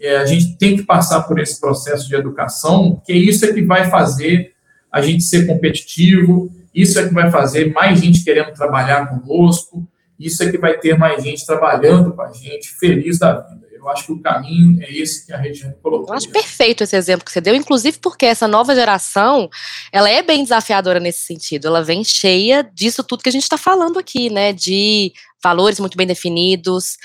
[0.00, 3.62] é, a gente tem que passar por esse processo de educação, porque isso é que
[3.62, 4.52] vai fazer
[4.92, 6.50] a gente ser competitivo,
[6.82, 9.86] isso é que vai fazer mais gente querendo trabalhar conosco,
[10.18, 13.66] isso é que vai ter mais gente trabalhando com a gente, feliz da vida.
[13.72, 16.08] Eu acho que o caminho é esse que a Regiane colocou.
[16.08, 19.48] Eu acho perfeito esse exemplo que você deu, inclusive porque essa nova geração,
[19.92, 21.68] ela é bem desafiadora nesse sentido.
[21.68, 24.52] Ela vem cheia disso tudo que a gente está falando aqui, né?
[24.52, 25.12] De
[25.42, 26.96] valores muito bem definidos,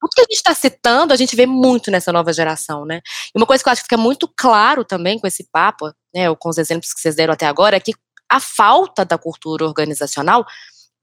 [0.00, 3.00] tudo que a gente está citando, a gente vê muito nessa nova geração, né?
[3.34, 6.30] E uma coisa que eu acho que fica muito claro também com esse papo, né,
[6.30, 7.92] ou com os exemplos que vocês deram até agora, é que
[8.30, 10.46] a falta da cultura organizacional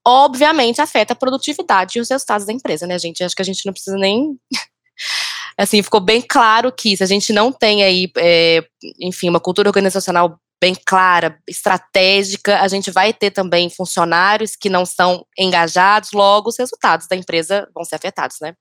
[0.07, 3.23] obviamente afeta a produtividade e os resultados da empresa, né, gente?
[3.23, 4.39] Acho que a gente não precisa nem
[5.57, 8.63] assim, ficou bem claro que se a gente não tem aí, é,
[8.99, 14.85] enfim, uma cultura organizacional bem clara, estratégica, a gente vai ter também funcionários que não
[14.85, 18.55] são engajados, logo os resultados da empresa vão ser afetados, né?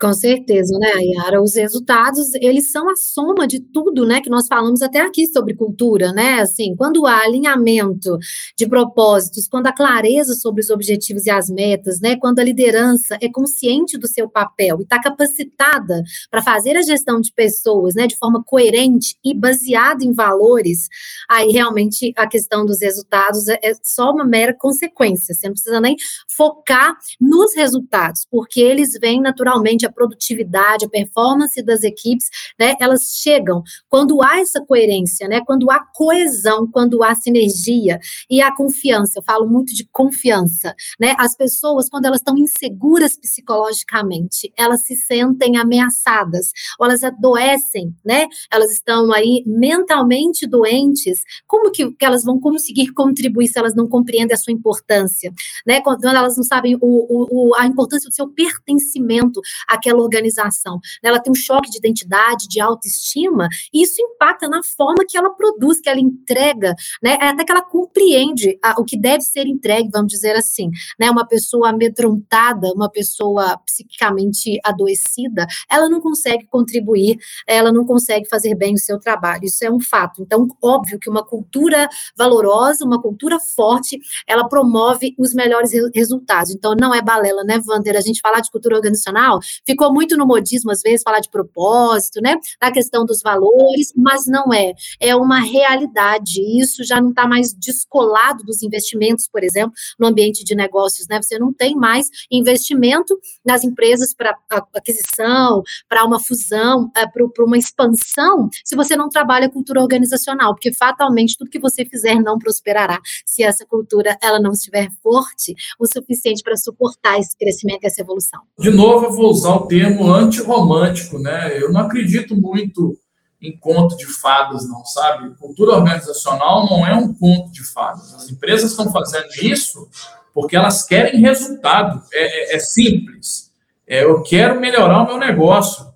[0.00, 1.40] Com certeza, né, Yara?
[1.40, 5.54] Os resultados, eles são a soma de tudo, né, que nós falamos até aqui sobre
[5.54, 6.40] cultura, né?
[6.40, 8.18] Assim, quando há alinhamento
[8.58, 12.14] de propósitos, quando há clareza sobre os objetivos e as metas, né?
[12.16, 17.18] Quando a liderança é consciente do seu papel e está capacitada para fazer a gestão
[17.18, 20.88] de pessoas, né, de forma coerente e baseada em valores,
[21.30, 25.34] aí realmente a questão dos resultados é, é só uma mera consequência.
[25.34, 25.96] Você não precisa nem
[26.28, 33.18] focar nos resultados, porque eles vêm naturalmente a produtividade, a performance das equipes, né, elas
[33.22, 37.98] chegam quando há essa coerência, né, quando há coesão, quando há sinergia
[38.30, 39.18] e a confiança.
[39.18, 41.14] Eu falo muito de confiança, né?
[41.18, 48.26] As pessoas quando elas estão inseguras psicologicamente, elas se sentem ameaçadas, ou elas adoecem, né?
[48.52, 51.22] Elas estão aí mentalmente doentes.
[51.46, 55.32] Como que, que elas vão conseguir contribuir se elas não compreendem a sua importância,
[55.66, 55.80] né?
[55.80, 60.78] Quando elas não sabem o, o, a importância do seu pertencimento, a aquela organização.
[61.02, 65.30] Ela tem um choque de identidade, de autoestima, e isso impacta na forma que ela
[65.30, 67.16] produz, que ela entrega, né?
[67.20, 70.70] É até que ela compreende a, o que deve ser entregue, vamos dizer assim.
[70.98, 71.10] Né?
[71.10, 78.54] Uma pessoa amedrontada, uma pessoa psiquicamente adoecida, ela não consegue contribuir, ela não consegue fazer
[78.54, 79.44] bem o seu trabalho.
[79.44, 80.22] Isso é um fato.
[80.22, 86.50] Então, óbvio que uma cultura valorosa, uma cultura forte, ela promove os melhores resultados.
[86.50, 87.96] Então, não é balela, né, Wander?
[87.96, 92.20] A gente falar de cultura organizacional Ficou muito no modismo, às vezes, falar de propósito,
[92.22, 92.36] né?
[92.60, 94.72] Da questão dos valores, mas não é.
[95.00, 96.40] É uma realidade.
[96.60, 101.20] Isso já não está mais descolado dos investimentos, por exemplo, no ambiente de negócios, né?
[101.20, 104.36] Você não tem mais investimento nas empresas para
[104.74, 110.72] aquisição, para uma fusão, é, para uma expansão, se você não trabalha cultura organizacional, porque
[110.72, 115.86] fatalmente tudo que você fizer não prosperará se essa cultura ela não estiver forte o
[115.86, 118.42] suficiente para suportar esse crescimento essa evolução.
[118.58, 121.60] De novo, eu vou usar o termo antirromântico, né?
[121.60, 122.98] Eu não acredito muito
[123.40, 125.34] em conto de fadas, não, sabe?
[125.36, 128.14] Cultura organizacional não é um conto de fadas.
[128.14, 129.88] As empresas estão fazendo isso
[130.32, 132.02] porque elas querem resultado.
[132.12, 133.52] É, é, é simples.
[133.86, 135.86] É, eu quero melhorar o meu negócio.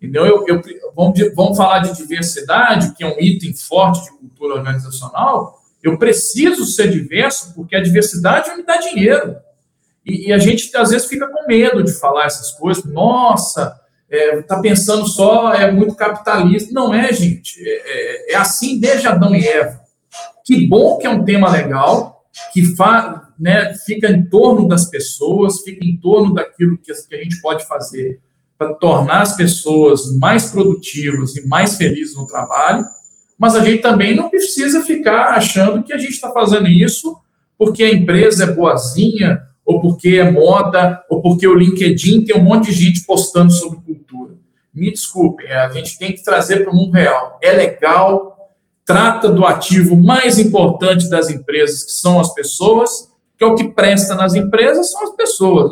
[0.00, 0.26] Entendeu?
[0.26, 0.62] Eu, eu,
[0.96, 5.60] vamos, vamos falar de diversidade, que é um item forte de cultura organizacional.
[5.82, 9.36] Eu preciso ser diverso porque a diversidade me dá dinheiro.
[10.04, 12.84] E, e, a gente, às vezes, fica com medo de falar essas coisas.
[12.84, 13.74] Nossa,
[14.10, 16.72] é, tá pensando só, é muito capitalista.
[16.72, 17.58] Não é, gente.
[17.60, 19.80] É, é, é, assim desde Adão e Eva.
[20.44, 25.60] Que bom que é um tema legal, que fa, né, fica em torno das pessoas,
[25.60, 28.20] fica em torno daquilo que, que a gente pode fazer
[28.58, 32.84] para tornar as pessoas mais produtivas e mais felizes no trabalho.
[33.38, 37.16] Mas a gente também não precisa ficar achando que a gente está fazendo isso
[37.56, 42.44] porque a empresa é boazinha ou porque é moda, ou porque o LinkedIn tem um
[42.44, 44.34] monte de gente postando sobre cultura.
[44.74, 47.38] Me desculpem, a gente tem que trazer para o mundo real.
[47.42, 48.50] É legal,
[48.84, 53.68] trata do ativo mais importante das empresas, que são as pessoas, que é o que
[53.68, 55.70] presta nas empresas, são as pessoas.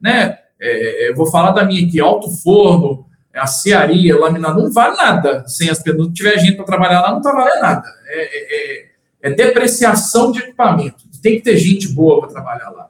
[0.00, 0.38] Né?
[0.60, 5.68] É, vou falar da minha aqui, alto forno, a cearia, laminador, não vale nada sem
[5.68, 6.06] as pessoas.
[6.06, 7.88] Não tiver gente para trabalhar lá, não está valendo nada.
[8.06, 8.86] É, é, é,
[9.22, 11.04] é depreciação de equipamento.
[11.22, 12.85] Tem que ter gente boa para trabalhar lá.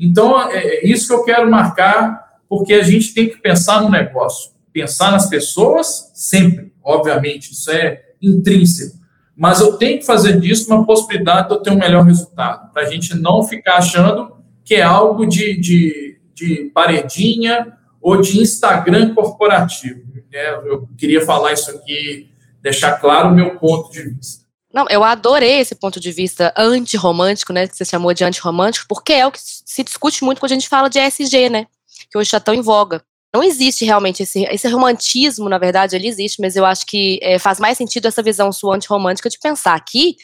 [0.00, 3.90] Então, é, é isso que eu quero marcar, porque a gente tem que pensar no
[3.90, 8.98] negócio, pensar nas pessoas sempre, obviamente, isso é intrínseco.
[9.36, 12.82] Mas eu tenho que fazer disso uma possibilidade de eu ter um melhor resultado, para
[12.82, 19.14] a gente não ficar achando que é algo de, de, de paredinha ou de Instagram
[19.14, 20.00] corporativo.
[20.32, 20.54] Né?
[20.64, 22.30] Eu queria falar isso aqui,
[22.62, 24.44] deixar claro o meu ponto de vista.
[24.72, 29.12] Não, eu adorei esse ponto de vista antirromântico, né, que você chamou de antirromântico, porque
[29.12, 31.66] é o que se discute muito quando a gente fala de ESG, né,
[32.10, 33.02] que hoje está tão em voga.
[33.34, 37.38] Não existe realmente esse, esse romantismo, na verdade, ele existe, mas eu acho que é,
[37.38, 40.16] faz mais sentido essa visão sua antirromântica de pensar que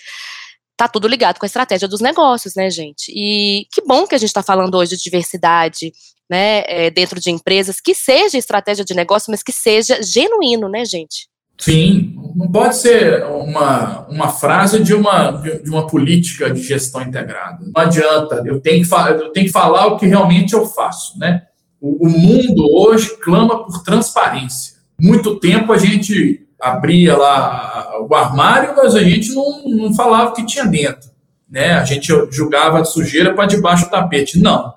[0.77, 3.11] tá tudo ligado com a estratégia dos negócios, né, gente?
[3.15, 5.93] E que bom que a gente está falando hoje de diversidade,
[6.29, 10.85] né, é, dentro de empresas, que seja estratégia de negócio, mas que seja genuíno, né,
[10.85, 11.29] gente?
[11.59, 17.65] Sim, não pode ser uma, uma frase de uma, de uma política de gestão integrada.
[17.65, 21.43] Não adianta, eu tenho, que, eu tenho que falar o que realmente eu faço, né?
[21.81, 24.77] O, o mundo hoje clama por transparência.
[25.01, 30.33] Muito tempo a gente abria lá o armário, mas a gente não, não falava o
[30.33, 31.11] que tinha dentro.
[31.49, 31.73] Né?
[31.73, 34.39] A gente julgava sujeira para debaixo do tapete.
[34.39, 34.75] Não.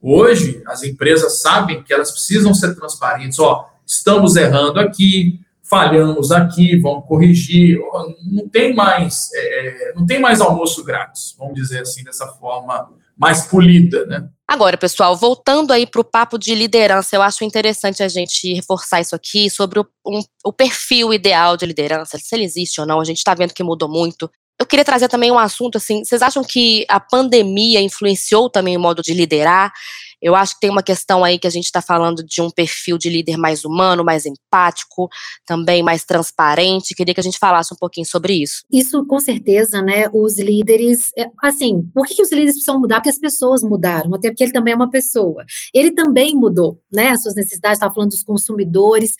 [0.00, 3.38] Hoje, as empresas sabem que elas precisam ser transparentes.
[3.38, 5.40] Ó, estamos errando aqui,
[5.72, 7.78] falhamos aqui, vamos corrigir.
[8.30, 12.90] Não tem mais, é, é, não tem mais almoço grátis, vamos dizer assim, dessa forma
[13.16, 14.28] mais polida, né?
[14.46, 19.00] Agora, pessoal, voltando aí para o papo de liderança, eu acho interessante a gente reforçar
[19.00, 23.00] isso aqui sobre o, um, o perfil ideal de liderança, se ele existe ou não.
[23.00, 24.30] A gente está vendo que mudou muito.
[24.60, 26.04] Eu queria trazer também um assunto assim.
[26.04, 29.72] Vocês acham que a pandemia influenciou também o modo de liderar?
[30.22, 32.96] Eu acho que tem uma questão aí que a gente está falando de um perfil
[32.96, 35.08] de líder mais humano, mais empático,
[35.44, 36.94] também mais transparente.
[36.94, 38.62] Queria que a gente falasse um pouquinho sobre isso.
[38.72, 40.08] Isso, com certeza, né?
[40.12, 42.96] Os líderes, é, assim, por que, os líderes precisam mudar?
[42.96, 45.44] Porque as pessoas mudaram, até porque ele também é uma pessoa.
[45.74, 47.10] Ele também mudou, né?
[47.10, 49.14] As suas necessidades, estava falando dos consumidores.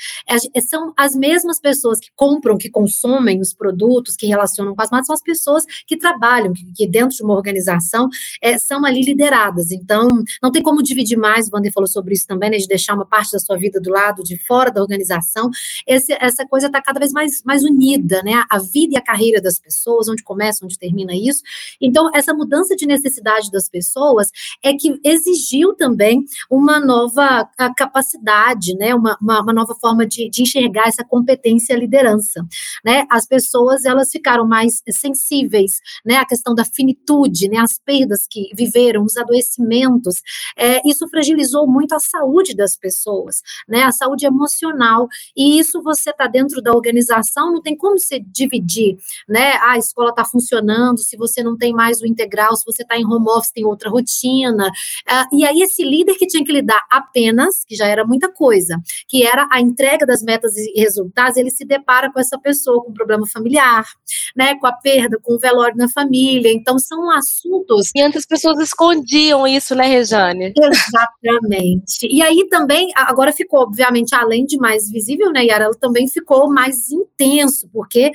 [0.68, 5.06] São as mesmas pessoas que compram, que consomem os produtos, que relacionam com as marcas,
[5.06, 8.08] são as pessoas que trabalham, que, que dentro de uma organização
[8.40, 9.72] é, são ali lideradas.
[9.72, 10.06] Então,
[10.42, 13.06] não tem como dividir mais, o Wander falou sobre isso também, né, de deixar uma
[13.06, 15.50] parte da sua vida do lado de fora da organização.
[15.86, 18.44] Esse, essa coisa está cada vez mais, mais unida, né?
[18.50, 21.42] A vida e a carreira das pessoas, onde começa, onde termina isso.
[21.80, 24.28] Então, essa mudança de necessidade das pessoas
[24.62, 28.94] é que exigiu também uma nova capacidade, né?
[28.94, 32.44] Uma, uma, uma nova forma de, de enxergar essa competência liderança,
[32.84, 33.06] né?
[33.10, 36.16] As pessoas, elas ficaram mais sensíveis, né?
[36.16, 37.58] A questão da finitude, né?
[37.58, 40.16] As perdas que viveram, os adoecimentos,
[40.56, 43.82] é, isso fragilizou muito a saúde das pessoas, né?
[43.82, 45.08] A saúde emocional.
[45.36, 48.96] E isso você está dentro da organização, não tem como você dividir,
[49.28, 49.52] né?
[49.54, 52.96] Ah, a escola está funcionando, se você não tem mais o integral, se você está
[52.96, 54.70] em home office, tem outra rotina.
[55.08, 58.80] Ah, e aí, esse líder que tinha que lidar apenas, que já era muita coisa,
[59.08, 62.92] que era a entrega das metas e resultados, ele se depara com essa pessoa com
[62.92, 63.84] problema familiar,
[64.36, 64.54] né?
[64.56, 66.52] Com a perda, com o velório na família.
[66.52, 67.90] Então, são assuntos.
[67.94, 70.52] E antes as pessoas escondiam isso, né, Rejane?
[70.72, 72.06] Exatamente.
[72.10, 76.50] E aí também, agora ficou, obviamente, além de mais visível, né, Yara, ela também ficou
[76.52, 78.10] mais intenso, porque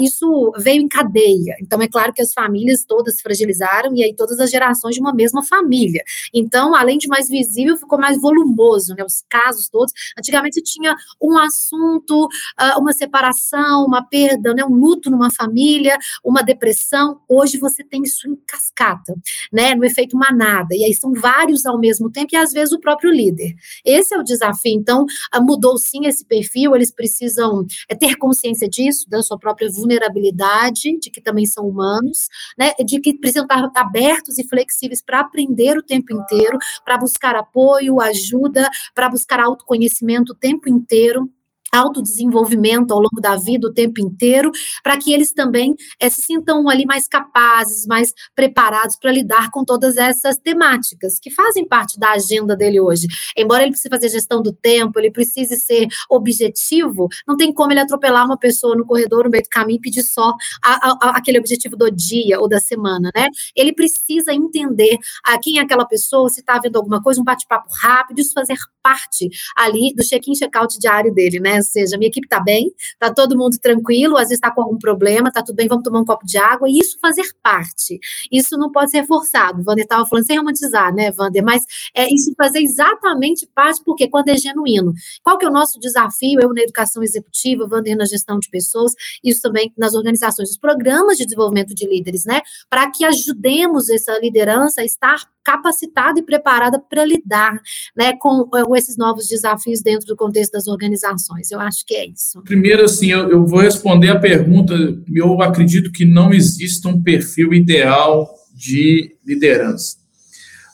[0.00, 1.54] isso veio em cadeia.
[1.60, 5.00] Então, é claro que as famílias todas se fragilizaram, e aí todas as gerações de
[5.00, 6.02] uma mesma família.
[6.32, 9.92] Então, além de mais visível, ficou mais volumoso, né, os casos todos.
[10.18, 16.42] Antigamente tinha um assunto, uh, uma separação, uma perda, né, um luto numa família, uma
[16.42, 17.20] depressão.
[17.28, 19.14] Hoje você tem isso em cascata,
[19.52, 20.74] né, no efeito manada.
[20.74, 23.54] E aí são vários ao mesmo tempo e às vezes o próprio líder.
[23.84, 24.72] Esse é o desafio.
[24.72, 29.70] Então, ah, mudou sim esse perfil, eles precisam é, ter consciência disso, da sua própria
[29.70, 32.28] vulnerabilidade, de que também são humanos,
[32.58, 37.36] né, de que precisam estar abertos e flexíveis para aprender o tempo inteiro, para buscar
[37.36, 41.30] apoio, ajuda, para buscar autoconhecimento o tempo inteiro
[41.76, 44.50] autodesenvolvimento ao longo da vida o tempo inteiro,
[44.82, 49.64] para que eles também é, se sintam ali mais capazes, mais preparados para lidar com
[49.64, 53.06] todas essas temáticas que fazem parte da agenda dele hoje.
[53.36, 57.80] Embora ele precise fazer gestão do tempo, ele precise ser objetivo, não tem como ele
[57.80, 60.34] atropelar uma pessoa no corredor, no meio do caminho e pedir só
[60.64, 63.28] a, a, aquele objetivo do dia ou da semana, né?
[63.54, 67.68] Ele precisa entender a quem é aquela pessoa, se está vendo alguma coisa, um bate-papo
[67.80, 71.60] rápido, isso fazer parte ali do check-in, check-out diário dele, né?
[71.66, 75.28] Seja, minha equipe está bem, está todo mundo tranquilo, às vezes está com algum problema,
[75.28, 77.98] está tudo bem, vamos tomar um copo de água, e isso fazer parte.
[78.30, 79.60] Isso não pode ser reforçado.
[79.60, 81.44] O Wander estava falando sem romantizar, né, Wander?
[81.44, 84.92] Mas é isso fazer exatamente parte, porque quando é genuíno.
[85.22, 86.40] Qual que é o nosso desafio?
[86.40, 91.16] Eu na educação executiva, Wander na gestão de pessoas, isso também nas organizações, os programas
[91.16, 92.40] de desenvolvimento de líderes, né?
[92.68, 97.56] Para que ajudemos essa liderança a estar capacitada e preparada para lidar
[97.96, 101.52] né, com, com, esses novos desafios dentro do contexto das organizações.
[101.52, 102.42] Eu acho que é isso.
[102.42, 104.74] Primeiro, assim, eu, eu vou responder a pergunta.
[105.14, 109.98] Eu acredito que não existe um perfil ideal de liderança.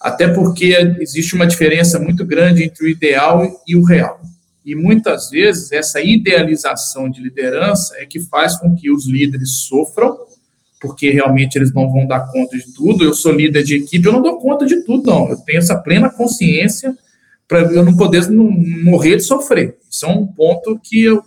[0.01, 4.23] Até porque existe uma diferença muito grande entre o ideal e o real.
[4.65, 10.17] E muitas vezes essa idealização de liderança é que faz com que os líderes sofram
[10.83, 13.05] porque realmente eles não vão dar conta de tudo.
[13.05, 15.31] Eu sou líder de equipe, eu não dou conta de tudo, não.
[15.31, 16.93] Eu tenho essa plena consciência
[17.47, 18.51] para eu não poder não
[18.83, 19.77] morrer de sofrer.
[19.89, 21.23] Isso é um ponto que eu,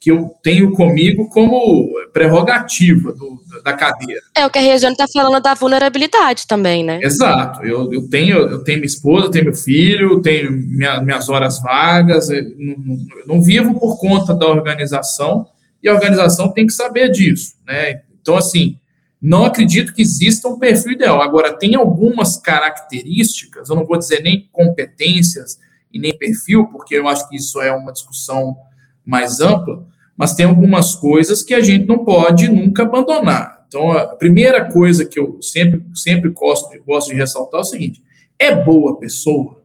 [0.00, 4.22] que eu tenho comigo como prerrogativa do, da cadeira.
[4.34, 6.98] É o que a Regiane está falando da vulnerabilidade também, né?
[7.00, 7.64] Exato.
[7.64, 12.28] Eu, eu, tenho, eu tenho minha esposa, tenho meu filho, tenho minha, minhas horas vagas,
[12.28, 15.46] eu não, eu não vivo por conta da organização
[15.80, 18.00] e a organização tem que saber disso, né?
[18.20, 18.76] Então, assim,
[19.20, 21.22] não acredito que exista um perfil ideal.
[21.22, 25.58] Agora, tem algumas características, eu não vou dizer nem competências,
[25.96, 28.56] e nem perfil, porque eu acho que isso é uma discussão
[29.04, 29.86] mais ampla,
[30.16, 33.64] mas tem algumas coisas que a gente não pode nunca abandonar.
[33.66, 37.64] Então, a primeira coisa que eu sempre, sempre gosto, de, gosto de ressaltar é o
[37.64, 38.02] seguinte:
[38.38, 39.62] é boa pessoa?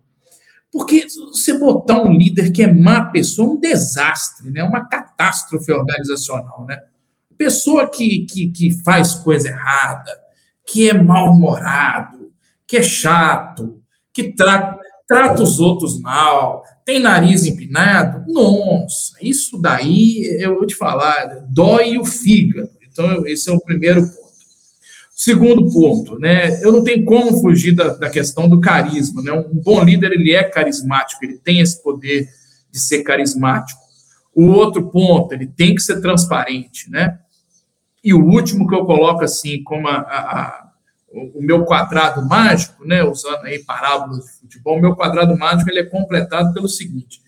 [0.71, 4.63] Porque você botar um líder que é má pessoa é um desastre, né?
[4.63, 6.65] uma catástrofe organizacional.
[6.65, 6.81] Né?
[7.41, 10.15] Pessoa que, que, que faz coisa errada,
[10.63, 12.31] que é mal-humorado,
[12.67, 13.81] que é chato,
[14.13, 14.77] que trata,
[15.07, 21.97] trata os outros mal, tem nariz empinado, nossa, isso daí, eu vou te falar, dói
[21.97, 22.69] o fígado.
[22.87, 24.21] Então, esse é o primeiro ponto.
[25.09, 29.23] Segundo ponto, né, eu não tenho como fugir da, da questão do carisma.
[29.23, 29.31] Né?
[29.31, 32.29] Um bom líder, ele é carismático, ele tem esse poder
[32.71, 33.81] de ser carismático.
[34.31, 37.17] O outro ponto, ele tem que ser transparente, né?
[38.03, 40.71] E o último que eu coloco assim, como a, a,
[41.13, 45.79] o meu quadrado mágico, né, usando aí parábolas de futebol, o meu quadrado mágico ele
[45.79, 47.21] é completado pelo seguinte: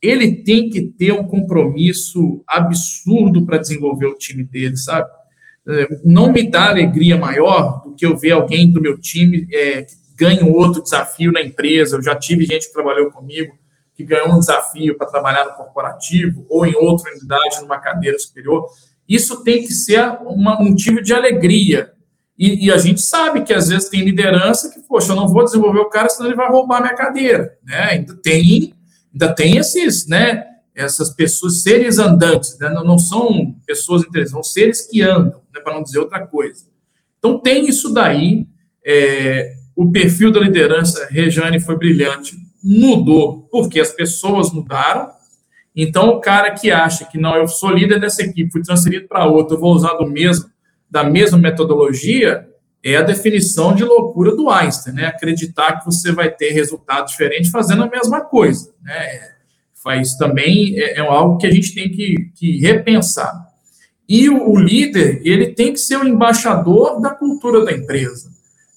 [0.00, 5.08] ele tem que ter um compromisso absurdo para desenvolver o time dele, sabe?
[5.66, 9.82] É, não me dá alegria maior do que eu ver alguém do meu time é,
[9.82, 11.96] que ganha um outro desafio na empresa.
[11.96, 13.56] Eu já tive gente que trabalhou comigo
[13.94, 18.68] que ganhou um desafio para trabalhar no corporativo ou em outra unidade, numa cadeira superior.
[19.08, 21.92] Isso tem que ser uma, um motivo de alegria.
[22.38, 25.44] E, e, a gente sabe que às vezes tem liderança que, poxa, eu não vou
[25.44, 27.56] desenvolver o cara, senão ele vai roubar minha cadeira.
[27.64, 27.76] Né?
[27.90, 28.74] Ainda tem,
[29.12, 30.44] ainda tem esses, né?
[30.74, 32.68] Essas pessoas, seres andantes, né?
[32.70, 35.60] não, não são pessoas interessantes, são seres que andam, né?
[35.60, 36.64] para não dizer outra coisa.
[37.18, 38.46] Então tem isso daí.
[38.84, 42.36] É, o perfil da liderança, Rejane, foi brilhante.
[42.62, 45.08] Mudou, porque as pessoas mudaram.
[45.74, 49.26] Então, o cara que acha que não, eu sou líder dessa equipe, fui transferido para
[49.26, 50.52] outra, eu vou usar do mesmo
[50.90, 52.46] da mesma metodologia
[52.84, 55.06] é a definição de loucura do Einstein, né?
[55.06, 59.32] Acreditar que você vai ter resultado diferente fazendo a mesma coisa, né?
[60.00, 63.32] Isso também é, é algo que a gente tem que, que repensar.
[64.08, 68.30] E o, o, líder, ele tem que ser o embaixador da cultura da empresa.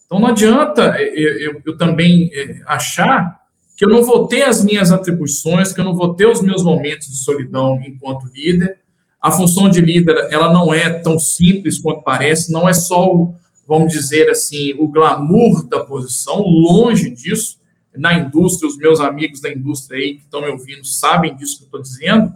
[0.05, 3.39] Então não adianta eu, eu, eu também é, achar
[3.77, 6.63] que eu não vou ter as minhas atribuições, que eu não vou ter os meus
[6.63, 8.79] momentos de solidão enquanto líder,
[9.21, 13.33] a função de líder, ela não é tão simples quanto parece, não é só
[13.67, 17.59] vamos dizer assim, o glamour da posição, longe disso.
[17.95, 21.63] Na indústria, os meus amigos da indústria aí que estão me ouvindo sabem disso que
[21.63, 22.33] eu estou dizendo.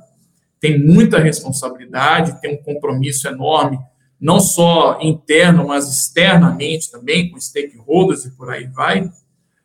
[0.60, 3.80] Tem muita responsabilidade, tem um compromisso enorme,
[4.20, 9.10] não só interno, mas externamente também, com stakeholders e por aí vai.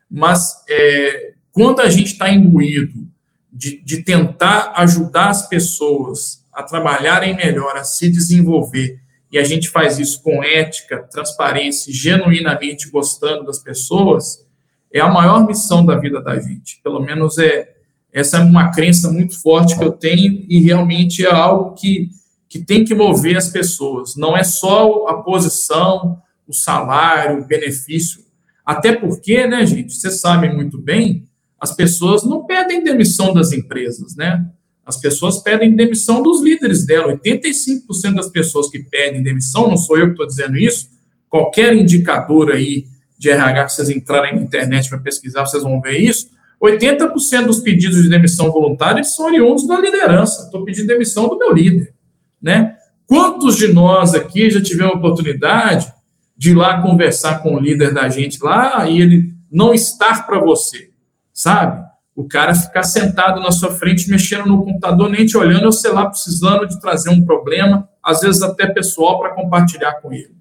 [0.08, 3.09] Mas é, quando a gente está imbuído
[3.50, 9.00] de, de tentar ajudar as pessoas a trabalharem melhor, a se desenvolver,
[9.32, 14.44] e a gente faz isso com ética, transparência, genuinamente gostando das pessoas,
[14.92, 16.78] é a maior missão da vida da gente.
[16.84, 17.72] Pelo menos é
[18.12, 22.11] essa é uma crença muito forte que eu tenho e realmente é algo que,
[22.50, 24.14] que tem que mover as pessoas.
[24.14, 28.20] Não é só a posição, o salário, o benefício.
[28.62, 31.26] Até porque, né, gente, vocês sabem muito bem,
[31.66, 34.46] as pessoas não pedem demissão das empresas, né?
[34.84, 37.18] As pessoas pedem demissão dos líderes dela.
[37.18, 40.88] 85% das pessoas que pedem demissão, não sou eu que estou dizendo isso,
[41.28, 42.84] qualquer indicador aí
[43.18, 46.28] de RH que vocês entrarem na internet para pesquisar, vocês vão ver isso.
[46.62, 50.44] 80% dos pedidos de demissão voluntária são oriundos da liderança.
[50.44, 51.92] Estou pedindo demissão do meu líder.
[52.40, 52.76] Né?
[53.08, 55.92] Quantos de nós aqui já tivemos a oportunidade
[56.36, 60.38] de ir lá conversar com o líder da gente lá e ele não estar para
[60.38, 60.90] você,
[61.37, 61.87] sabe?
[62.16, 65.93] o cara ficar sentado na sua frente, mexendo no computador, nem te olhando, ou sei
[65.93, 70.34] lá, precisando de trazer um problema, às vezes até pessoal, para compartilhar com ele.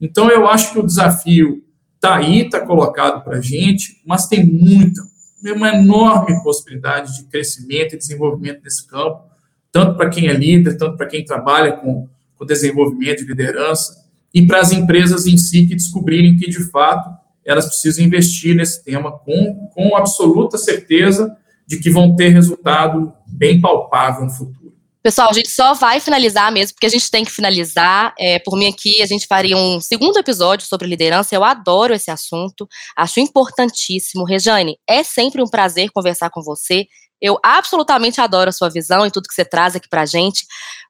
[0.00, 1.62] Então, eu acho que o desafio
[1.94, 5.00] está aí, está colocado para a gente, mas tem muita,
[5.54, 9.22] uma enorme possibilidade de crescimento e desenvolvimento nesse campo,
[9.70, 14.04] tanto para quem é líder, tanto para quem trabalha com, com desenvolvimento e liderança,
[14.34, 17.08] e para as empresas em si que descobrirem que, de fato,
[17.44, 21.36] elas precisam investir nesse tema com, com absoluta certeza
[21.66, 24.64] de que vão ter resultado bem palpável no futuro.
[25.04, 28.14] Pessoal, a gente só vai finalizar mesmo, porque a gente tem que finalizar.
[28.18, 31.34] É, por mim aqui, a gente faria um segundo episódio sobre liderança.
[31.34, 32.66] Eu adoro esse assunto,
[32.96, 34.24] acho importantíssimo.
[34.24, 36.86] Rejane, é sempre um prazer conversar com você.
[37.24, 40.44] Eu absolutamente adoro a sua visão e tudo que você traz aqui pra gente.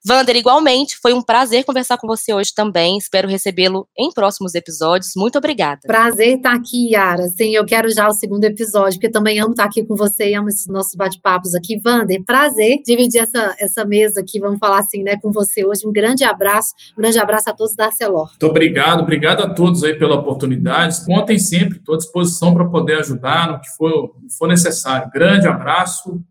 [0.04, 2.98] Vander, igualmente, foi um prazer conversar com você hoje também.
[2.98, 5.12] Espero recebê-lo em próximos episódios.
[5.16, 5.82] Muito obrigada.
[5.86, 7.28] Prazer estar aqui, Yara.
[7.28, 10.34] Sim, eu quero já o segundo episódio, porque também amo estar aqui com você e
[10.34, 11.78] amo esses nossos bate-papos aqui.
[11.78, 15.86] Vander, prazer dividir essa, essa mesa aqui, vamos falar assim, né, com você hoje.
[15.86, 18.30] Um grande abraço, um grande abraço a todos da Celor.
[18.30, 21.04] Muito obrigado, obrigado a todos aí pela oportunidade.
[21.06, 25.08] Contem sempre, estou à disposição para poder ajudar no que for, for necessário.
[25.14, 26.23] Grande abraço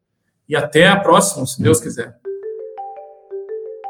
[0.53, 2.15] e até a próxima, se Deus quiser.